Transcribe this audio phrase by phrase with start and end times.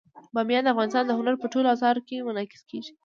[0.33, 2.93] بامیان د افغانستان د هنر په ټولو اثارو کې منعکس کېږي.